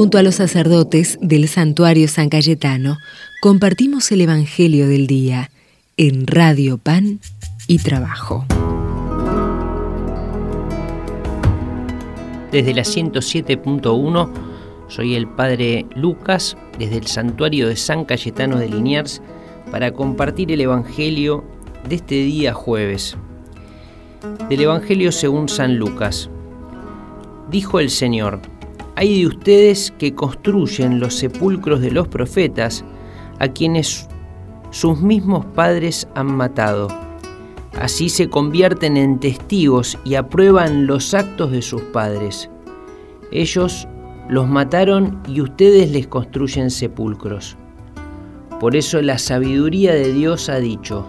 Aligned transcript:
Junto 0.00 0.16
a 0.16 0.22
los 0.22 0.36
sacerdotes 0.36 1.18
del 1.20 1.46
santuario 1.46 2.08
San 2.08 2.30
Cayetano, 2.30 2.96
compartimos 3.42 4.10
el 4.12 4.22
Evangelio 4.22 4.88
del 4.88 5.06
Día 5.06 5.50
en 5.98 6.26
Radio 6.26 6.78
Pan 6.78 7.20
y 7.66 7.80
Trabajo. 7.80 8.46
Desde 12.50 12.72
la 12.72 12.80
107.1 12.80 14.30
soy 14.88 15.16
el 15.16 15.28
Padre 15.28 15.84
Lucas, 15.94 16.56
desde 16.78 16.96
el 16.96 17.06
santuario 17.06 17.68
de 17.68 17.76
San 17.76 18.06
Cayetano 18.06 18.56
de 18.56 18.70
Liniers, 18.70 19.20
para 19.70 19.92
compartir 19.92 20.50
el 20.50 20.62
Evangelio 20.62 21.44
de 21.86 21.96
este 21.96 22.14
día 22.14 22.54
jueves. 22.54 23.18
Del 24.48 24.62
Evangelio 24.62 25.12
según 25.12 25.50
San 25.50 25.76
Lucas. 25.76 26.30
Dijo 27.50 27.80
el 27.80 27.90
Señor, 27.90 28.40
hay 29.00 29.22
de 29.22 29.28
ustedes 29.28 29.94
que 29.96 30.14
construyen 30.14 31.00
los 31.00 31.14
sepulcros 31.14 31.80
de 31.80 31.90
los 31.90 32.06
profetas, 32.08 32.84
a 33.38 33.48
quienes 33.48 34.06
sus 34.72 35.00
mismos 35.00 35.46
padres 35.54 36.06
han 36.14 36.26
matado. 36.26 36.88
Así 37.80 38.10
se 38.10 38.28
convierten 38.28 38.98
en 38.98 39.18
testigos 39.18 39.96
y 40.04 40.16
aprueban 40.16 40.86
los 40.86 41.14
actos 41.14 41.50
de 41.50 41.62
sus 41.62 41.80
padres. 41.80 42.50
Ellos 43.32 43.88
los 44.28 44.46
mataron 44.46 45.18
y 45.26 45.40
ustedes 45.40 45.90
les 45.92 46.06
construyen 46.06 46.70
sepulcros. 46.70 47.56
Por 48.60 48.76
eso 48.76 49.00
la 49.00 49.16
sabiduría 49.16 49.94
de 49.94 50.12
Dios 50.12 50.50
ha 50.50 50.58
dicho, 50.58 51.06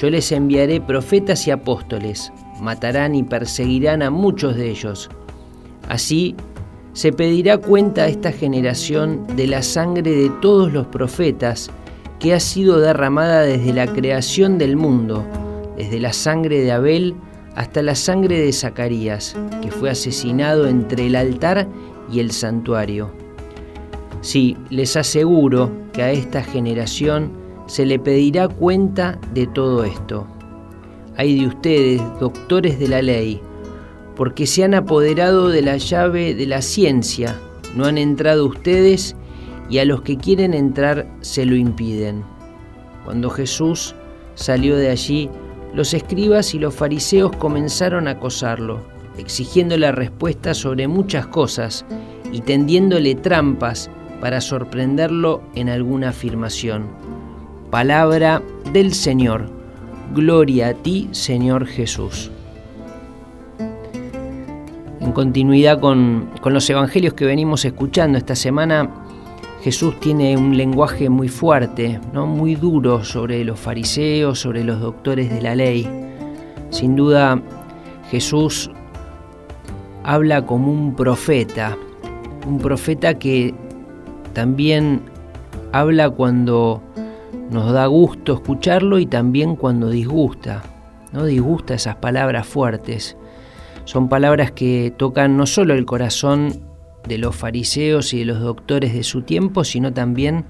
yo 0.00 0.08
les 0.08 0.30
enviaré 0.30 0.80
profetas 0.80 1.48
y 1.48 1.50
apóstoles, 1.50 2.32
matarán 2.60 3.16
y 3.16 3.24
perseguirán 3.24 4.02
a 4.02 4.10
muchos 4.10 4.54
de 4.54 4.70
ellos. 4.70 5.10
Así 5.88 6.36
se 6.94 7.12
pedirá 7.12 7.58
cuenta 7.58 8.04
a 8.04 8.08
esta 8.08 8.30
generación 8.32 9.26
de 9.36 9.48
la 9.48 9.62
sangre 9.62 10.12
de 10.12 10.30
todos 10.40 10.72
los 10.72 10.86
profetas 10.86 11.68
que 12.20 12.32
ha 12.32 12.40
sido 12.40 12.78
derramada 12.78 13.42
desde 13.42 13.72
la 13.72 13.86
creación 13.86 14.58
del 14.58 14.76
mundo, 14.76 15.26
desde 15.76 15.98
la 15.98 16.12
sangre 16.12 16.60
de 16.60 16.70
Abel 16.70 17.14
hasta 17.56 17.82
la 17.82 17.96
sangre 17.96 18.40
de 18.40 18.52
Zacarías, 18.52 19.36
que 19.60 19.72
fue 19.72 19.90
asesinado 19.90 20.68
entre 20.68 21.06
el 21.06 21.16
altar 21.16 21.68
y 22.10 22.20
el 22.20 22.30
santuario. 22.30 23.10
Sí, 24.20 24.56
les 24.70 24.96
aseguro 24.96 25.70
que 25.92 26.02
a 26.02 26.12
esta 26.12 26.42
generación 26.42 27.32
se 27.66 27.86
le 27.86 27.98
pedirá 27.98 28.48
cuenta 28.48 29.18
de 29.34 29.46
todo 29.48 29.84
esto. 29.84 30.26
Hay 31.16 31.40
de 31.40 31.48
ustedes, 31.48 32.00
doctores 32.20 32.78
de 32.78 32.88
la 32.88 33.02
ley, 33.02 33.40
porque 34.16 34.46
se 34.46 34.64
han 34.64 34.74
apoderado 34.74 35.48
de 35.48 35.62
la 35.62 35.76
llave 35.76 36.34
de 36.34 36.46
la 36.46 36.62
ciencia, 36.62 37.38
no 37.74 37.86
han 37.86 37.98
entrado 37.98 38.46
ustedes 38.46 39.16
y 39.68 39.78
a 39.78 39.84
los 39.84 40.02
que 40.02 40.16
quieren 40.16 40.54
entrar 40.54 41.06
se 41.20 41.44
lo 41.44 41.56
impiden. 41.56 42.24
Cuando 43.04 43.30
Jesús 43.30 43.94
salió 44.34 44.76
de 44.76 44.90
allí, 44.90 45.30
los 45.74 45.92
escribas 45.94 46.54
y 46.54 46.58
los 46.58 46.74
fariseos 46.74 47.34
comenzaron 47.36 48.06
a 48.06 48.12
acosarlo, 48.12 48.80
exigiéndole 49.18 49.90
respuestas 49.92 50.58
sobre 50.58 50.86
muchas 50.86 51.26
cosas 51.26 51.84
y 52.32 52.40
tendiéndole 52.40 53.14
trampas 53.16 53.90
para 54.20 54.40
sorprenderlo 54.40 55.42
en 55.54 55.68
alguna 55.68 56.10
afirmación. 56.10 56.86
Palabra 57.70 58.42
del 58.72 58.94
Señor. 58.94 59.50
Gloria 60.14 60.68
a 60.68 60.74
ti, 60.74 61.08
Señor 61.10 61.66
Jesús. 61.66 62.30
Continuidad 65.14 65.78
con, 65.78 66.28
con 66.40 66.52
los 66.52 66.68
evangelios 66.68 67.14
que 67.14 67.24
venimos 67.24 67.64
escuchando 67.64 68.18
esta 68.18 68.34
semana, 68.34 68.90
Jesús 69.62 69.98
tiene 70.00 70.36
un 70.36 70.56
lenguaje 70.56 71.08
muy 71.08 71.28
fuerte, 71.28 72.00
¿no? 72.12 72.26
muy 72.26 72.56
duro 72.56 73.04
sobre 73.04 73.44
los 73.44 73.60
fariseos, 73.60 74.40
sobre 74.40 74.64
los 74.64 74.80
doctores 74.80 75.30
de 75.30 75.40
la 75.40 75.54
ley. 75.54 75.88
Sin 76.70 76.96
duda, 76.96 77.40
Jesús 78.10 78.72
habla 80.02 80.44
como 80.44 80.72
un 80.72 80.96
profeta, 80.96 81.78
un 82.44 82.58
profeta 82.58 83.16
que 83.16 83.54
también 84.32 85.00
habla 85.70 86.10
cuando 86.10 86.82
nos 87.50 87.72
da 87.72 87.86
gusto 87.86 88.34
escucharlo 88.34 88.98
y 88.98 89.06
también 89.06 89.54
cuando 89.54 89.90
disgusta, 89.90 90.62
¿no? 91.12 91.24
Disgusta 91.24 91.74
esas 91.74 91.94
palabras 91.96 92.48
fuertes. 92.48 93.16
Son 93.84 94.08
palabras 94.08 94.52
que 94.52 94.92
tocan 94.96 95.36
no 95.36 95.46
solo 95.46 95.74
el 95.74 95.84
corazón 95.84 96.60
de 97.06 97.18
los 97.18 97.36
fariseos 97.36 98.14
y 98.14 98.20
de 98.20 98.24
los 98.24 98.40
doctores 98.40 98.94
de 98.94 99.02
su 99.02 99.22
tiempo, 99.22 99.64
sino 99.64 99.92
también 99.92 100.44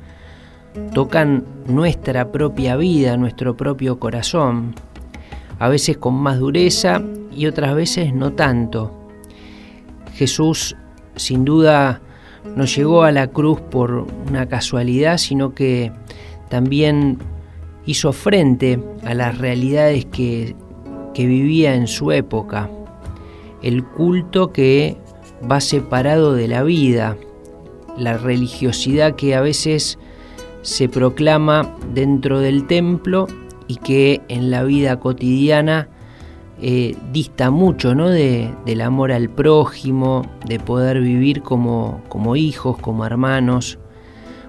tocan 0.92 1.44
nuestra 1.66 2.30
propia 2.32 2.76
vida, 2.76 3.16
nuestro 3.16 3.56
propio 3.56 3.98
corazón, 3.98 4.74
a 5.58 5.68
veces 5.68 5.96
con 5.96 6.14
más 6.14 6.38
dureza 6.38 7.02
y 7.32 7.46
otras 7.46 7.74
veces 7.74 8.14
no 8.14 8.32
tanto. 8.32 8.92
Jesús 10.14 10.76
sin 11.16 11.44
duda 11.44 12.00
no 12.56 12.64
llegó 12.64 13.02
a 13.02 13.12
la 13.12 13.28
cruz 13.28 13.60
por 13.60 14.06
una 14.28 14.46
casualidad, 14.46 15.18
sino 15.18 15.54
que 15.54 15.92
también 16.48 17.18
hizo 17.86 18.12
frente 18.12 18.78
a 19.04 19.14
las 19.14 19.38
realidades 19.38 20.04
que, 20.06 20.54
que 21.14 21.26
vivía 21.26 21.74
en 21.74 21.86
su 21.86 22.12
época. 22.12 22.70
El 23.64 23.82
culto 23.82 24.52
que 24.52 24.98
va 25.50 25.60
separado 25.62 26.34
de 26.34 26.48
la 26.48 26.62
vida, 26.62 27.16
la 27.96 28.18
religiosidad 28.18 29.16
que 29.16 29.34
a 29.34 29.40
veces 29.40 29.98
se 30.60 30.90
proclama 30.90 31.74
dentro 31.94 32.40
del 32.40 32.66
templo 32.66 33.26
y 33.66 33.76
que 33.76 34.20
en 34.28 34.50
la 34.50 34.64
vida 34.64 35.00
cotidiana 35.00 35.88
eh, 36.60 36.94
dista 37.10 37.50
mucho 37.50 37.94
¿no? 37.94 38.10
de, 38.10 38.52
del 38.66 38.82
amor 38.82 39.12
al 39.12 39.30
prójimo, 39.30 40.26
de 40.46 40.60
poder 40.60 41.00
vivir 41.00 41.40
como, 41.40 42.02
como 42.10 42.36
hijos, 42.36 42.76
como 42.76 43.06
hermanos. 43.06 43.78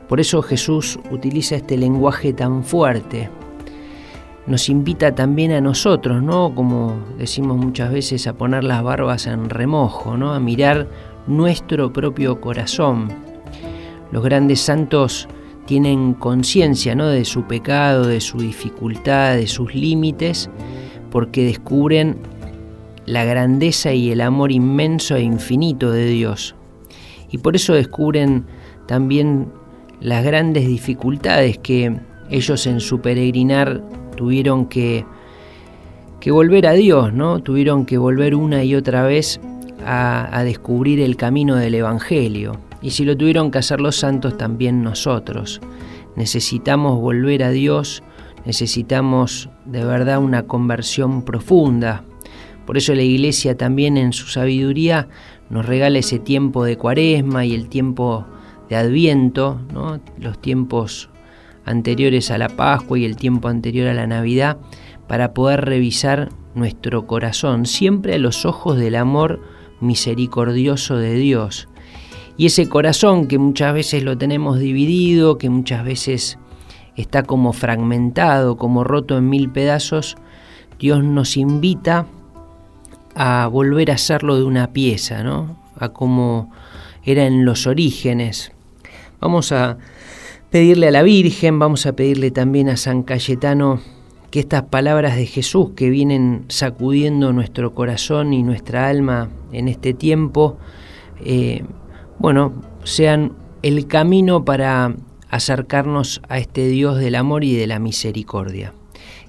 Por 0.10 0.20
eso 0.20 0.42
Jesús 0.42 1.00
utiliza 1.10 1.56
este 1.56 1.78
lenguaje 1.78 2.34
tan 2.34 2.66
fuerte. 2.66 3.30
Nos 4.48 4.70
invita 4.70 5.16
también 5.16 5.52
a 5.52 5.62
nosotros, 5.62 6.22
¿no? 6.22 6.54
Como 6.54 7.00
decimos 7.18 7.58
muchas 7.58 7.92
veces, 7.92 8.28
a 8.28 8.34
poner 8.34 8.64
las 8.64 8.84
barbas 8.84 9.26
en 9.26 9.50
remojo, 9.50 10.18
¿no? 10.18 10.34
A 10.34 10.40
mirar 10.40 10.88
nuestro 11.28 11.92
propio 11.92 12.40
corazón. 12.40 13.08
Los 14.12 14.24
grandes 14.24 14.62
santos 14.62 15.28
tienen 15.66 16.14
conciencia 16.14 16.96
¿no? 16.96 17.08
de 17.08 17.26
su 17.26 17.44
pecado, 17.44 18.06
de 18.06 18.22
su 18.22 18.38
dificultad, 18.38 19.36
de 19.36 19.48
sus 19.48 19.74
límites, 19.74 20.50
porque 21.12 21.44
descubren 21.44 22.18
la 23.06 23.24
grandeza 23.24 23.94
y 23.94 24.12
el 24.12 24.22
amor 24.22 24.52
inmenso 24.52 25.16
e 25.16 25.22
infinito 25.22 25.92
de 25.92 26.08
Dios. 26.08 26.56
Y 27.32 27.40
por 27.40 27.56
eso 27.56 27.74
descubren 27.74 28.46
también 28.88 29.48
las 30.02 30.24
grandes 30.24 30.68
dificultades 30.68 31.58
que 31.58 32.00
ellos 32.30 32.68
en 32.68 32.80
su 32.80 33.02
peregrinar 33.02 33.82
tuvieron 34.16 34.66
que, 34.66 35.06
que 36.20 36.32
volver 36.32 36.68
a 36.68 36.74
Dios, 36.74 37.14
¿no? 37.14 37.40
Tuvieron 37.40 37.86
que 37.86 37.98
volver 37.98 38.36
una 38.36 38.64
y 38.64 38.76
otra 38.76 39.04
vez 39.04 39.40
a, 39.86 40.44
descubrir 40.44 41.00
el 41.00 41.16
camino 41.16 41.56
del 41.56 41.76
Evangelio. 41.76 42.60
Y 42.82 42.92
si 42.92 43.06
lo 43.06 43.16
tuvieron 43.16 43.52
que 43.52 43.60
hacer 43.60 43.82
los 43.82 43.96
santos, 43.96 44.38
también 44.38 44.84
nosotros. 44.84 45.62
Necesitamos 46.16 47.00
volver 47.00 47.44
a 47.44 47.52
Dios, 47.52 48.04
necesitamos 48.46 49.50
de 49.66 49.84
verdad 49.84 50.20
una 50.20 50.44
conversión 50.44 51.24
profunda. 51.24 52.04
Por 52.66 52.78
eso 52.78 52.94
la 52.96 53.02
Iglesia 53.04 53.58
también 53.58 53.98
en 53.98 54.14
su 54.14 54.28
sabiduría 54.28 55.08
nos 55.50 55.66
regala 55.66 56.00
ese 56.00 56.20
tiempo 56.20 56.64
de 56.64 56.78
cuaresma 56.78 57.46
y 57.46 57.54
el 57.54 57.70
tiempo 57.70 58.26
de 58.70 58.76
adviento, 58.76 59.62
¿no? 59.72 60.00
los 60.18 60.40
tiempos 60.40 61.10
anteriores 61.66 62.32
a 62.32 62.38
la 62.38 62.50
Pascua 62.50 63.00
y 63.00 63.06
el 63.06 63.16
tiempo 63.16 63.48
anterior 63.48 63.88
a 63.88 63.94
la 63.94 64.08
Navidad, 64.08 64.58
para 65.08 65.34
poder 65.34 65.66
revisar 65.66 66.30
nuestro 66.56 67.06
corazón, 67.06 67.66
siempre 67.66 68.16
a 68.16 68.20
los 68.20 68.46
ojos 68.46 68.78
del 68.78 68.96
amor 68.96 69.42
misericordioso 69.82 70.98
de 70.98 71.16
Dios. 71.16 71.68
Y 72.38 72.48
ese 72.48 72.68
corazón 72.68 73.28
que 73.28 73.38
muchas 73.38 73.74
veces 73.74 74.04
lo 74.04 74.18
tenemos 74.18 74.60
dividido, 74.60 75.38
que 75.38 75.50
muchas 75.50 75.86
veces 75.86 76.38
está 76.96 77.24
como 77.24 77.54
fragmentado, 77.54 78.58
como 78.58 78.84
roto 78.84 79.18
en 79.18 79.30
mil 79.30 79.50
pedazos, 79.50 80.18
Dios 80.80 81.04
nos 81.04 81.38
invita 81.38 82.06
a 83.16 83.48
volver 83.48 83.92
a 83.92 83.96
hacerlo 83.96 84.36
de 84.36 84.44
una 84.44 84.74
pieza, 84.74 85.24
¿no? 85.24 85.58
A 85.78 85.90
como 85.90 86.52
era 87.04 87.26
en 87.26 87.46
los 87.46 87.68
orígenes. 87.68 88.52
Vamos 89.22 89.52
a 89.52 89.78
pedirle 90.56 90.88
a 90.88 90.92
la 90.92 91.04
Virgen, 91.04 91.60
vamos 91.60 91.86
a 91.86 91.98
pedirle 91.98 92.32
también 92.32 92.70
a 92.70 92.78
San 92.78 93.04
Cayetano 93.04 93.82
que 94.32 94.40
estas 94.40 94.64
palabras 94.64 95.18
de 95.18 95.26
Jesús 95.26 95.72
que 95.76 95.90
vienen 95.90 96.46
sacudiendo 96.48 97.34
nuestro 97.34 97.74
corazón 97.74 98.32
y 98.32 98.42
nuestra 98.42 98.88
alma 98.88 99.30
en 99.52 99.68
este 99.68 99.94
tiempo, 99.94 100.56
eh, 101.26 101.66
bueno, 102.20 102.54
sean 102.86 103.34
el 103.64 103.86
camino 103.88 104.46
para 104.46 104.96
acercarnos 105.30 106.22
a 106.30 106.38
este 106.38 106.70
Dios 106.70 107.00
del 107.00 107.16
amor 107.16 107.44
y 107.44 107.54
de 107.54 107.68
la 107.68 107.80
misericordia. 107.80 108.72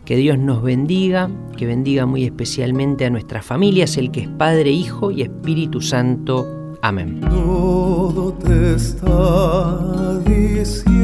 Que 0.05 0.15
Dios 0.15 0.39
nos 0.39 0.63
bendiga, 0.63 1.29
que 1.57 1.67
bendiga 1.67 2.07
muy 2.07 2.23
especialmente 2.23 3.05
a 3.05 3.11
nuestras 3.11 3.45
familias, 3.45 3.97
el 3.97 4.13
que 4.13 4.21
es 4.21 4.29
Padre, 4.29 4.71
Hijo 4.71 5.11
y 5.11 5.23
Espíritu 5.23 5.81
Santo. 5.81 6.66
Todo 6.87 8.33
te 8.35 8.77
está 8.77 10.21
diciendo, 10.25 10.95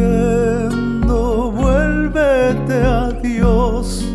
vuélvete 1.50 2.84
a 2.84 3.10
Dios. 3.20 4.06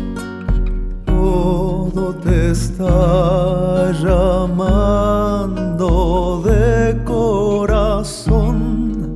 Todo 1.04 2.14
te 2.24 2.52
está 2.52 3.92
llamando 4.02 5.90
de 6.42 7.04
corazón. 7.04 9.14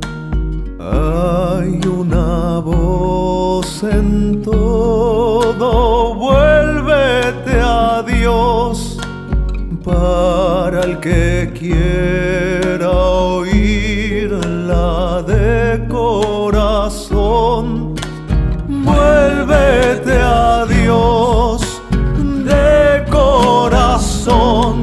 Hay 0.79 1.81
una 1.89 2.59
voz 2.59 3.83
en 3.83 4.43
todo, 4.43 6.15
vuélvete 6.17 7.59
a 7.63 8.03
Dios 8.03 8.99
para 9.83 10.83
el 10.83 11.01
que 11.01 11.51
oírla 11.55 12.32
de 15.27 15.87
corazón. 15.89 17.65
Vuélvete 18.69 20.19
a 20.21 20.65
Dios 20.67 21.83
de 22.45 23.05
corazón. 23.11 24.82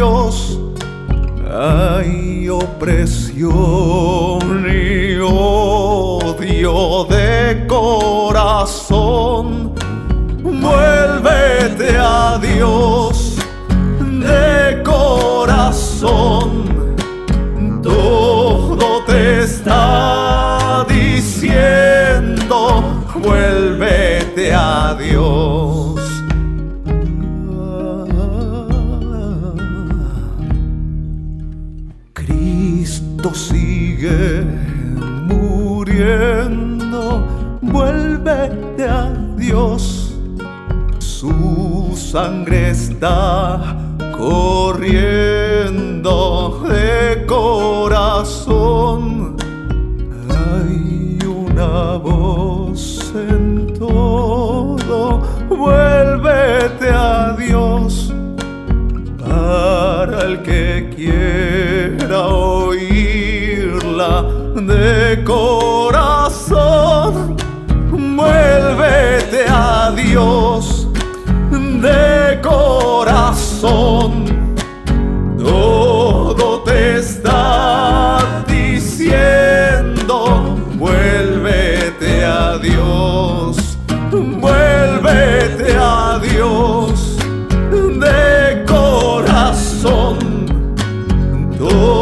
Dios. 0.00 0.58
Hay 1.52 2.48
opresión 2.48 3.50
y 4.66 5.18
odio 5.18 7.04
de 7.04 7.66
corazón. 7.68 9.04
Vuélvete 10.42 11.98
a 11.98 12.38
Dios 12.40 13.36
de 13.98 14.82
corazón. 14.82 16.64
Todo 17.82 19.04
te 19.06 19.42
está 19.42 20.86
diciendo, 20.88 22.82
vuélvete 23.22 24.54
a 24.54 24.96
Dios. 24.98 25.79
Sigue 33.28 34.44
muriendo, 35.28 37.02
vuélvete 37.60 38.88
a 38.88 39.12
Dios. 39.36 40.14
Su 40.98 41.92
sangre 41.94 42.70
está 42.70 43.76
corriendo 44.16 45.04
de 46.66 47.26
corazón. 47.26 48.56
Hay 50.28 51.18
una 51.26 51.98
voz 51.98 53.12
en 53.14 53.74
todo, 53.78 55.22
vuélvete 55.48 56.88
a 56.88 57.36
Dios 57.38 58.12
para 59.18 60.22
el 60.24 60.42
que 60.42 60.90
quiera 60.96 62.26
de 64.54 65.22
corazón. 65.24 65.70
Vuélvete 67.90 69.44
a 69.48 69.92
Dios 69.96 70.86
de 71.80 72.40
corazón. 72.42 74.24
Todo 75.38 76.60
te 76.62 76.98
está 76.98 78.44
diciendo, 78.46 80.16
vuélvete 80.74 82.24
a 82.24 82.58
Dios, 82.58 83.78
vuélvete 84.10 85.76
a 85.78 86.18
Dios 86.22 87.16
de 87.70 88.64
corazón. 88.66 90.18
Todo 91.58 91.99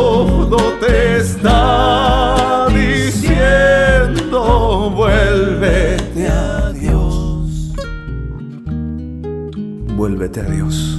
vuélvete 10.09 10.41
a 10.41 10.45
Dios. 10.45 10.98